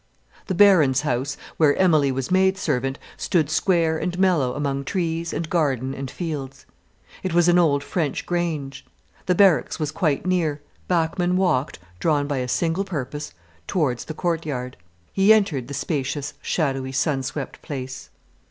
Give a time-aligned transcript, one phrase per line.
[0.47, 5.93] The Baron's house, where Emilie was maidservant, stood square and mellow among trees and garden
[5.93, 6.65] and fields.
[7.21, 8.83] It was an old French grange.
[9.27, 10.59] The barracks was quite near.
[10.87, 13.35] Bachmann walked, drawn by a single purpose,
[13.67, 14.75] towards the courtyard.
[15.13, 18.09] He entered the spacious, shadowy, sun swept place.